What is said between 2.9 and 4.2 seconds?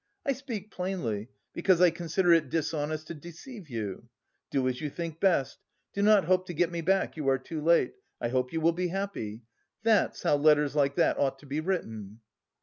to deceive you.